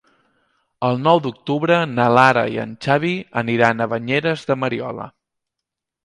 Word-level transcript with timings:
El 0.85 0.95
nou 1.07 1.19
d'octubre 1.25 1.75
na 1.91 2.07
Lara 2.17 2.43
i 2.53 2.57
en 2.63 2.71
Xavi 2.85 3.11
aniran 3.41 3.85
a 3.85 3.89
Banyeres 3.91 4.47
de 4.53 4.57
Mariola. 4.63 5.07